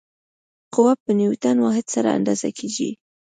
قوه 0.73 0.93
په 1.03 1.11
نیوټن 1.19 1.57
واحد 1.61 1.85
سره 1.93 2.09
اندازه 2.17 2.49
کېږي. 2.57 2.89